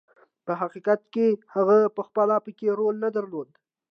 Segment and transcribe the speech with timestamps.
[0.45, 1.25] په حقیقت کې
[1.55, 3.49] هغه پخپله پکې رول نه درلود.